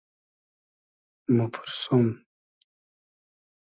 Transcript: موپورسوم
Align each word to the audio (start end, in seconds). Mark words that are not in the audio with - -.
موپورسوم 1.35 2.05